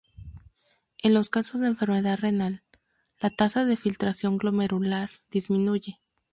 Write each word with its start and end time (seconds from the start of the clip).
En 1.03 1.13
los 1.13 1.29
casos 1.29 1.61
de 1.61 1.67
enfermedad 1.67 2.17
renal, 2.17 2.63
la 3.19 3.29
tasa 3.29 3.65
de 3.65 3.77
filtración 3.77 4.39
glomerular 4.39 5.11
disminuye. 5.29 5.99